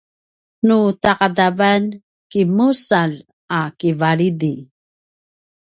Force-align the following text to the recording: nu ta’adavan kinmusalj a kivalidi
nu 0.67 0.77
ta’adavan 1.03 1.83
kinmusalj 2.31 3.15
a 3.57 3.59
kivalidi 3.79 4.55